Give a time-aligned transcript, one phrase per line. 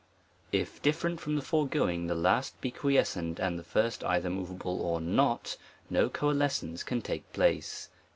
[0.51, 4.99] If different from the foregoing, the last be quiescent, and the first either moveable or
[4.99, 5.57] not,
[5.91, 7.87] no coalescence can take place.